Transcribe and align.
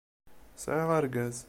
Sɛiɣ 0.63 0.89
argaz. 0.97 1.39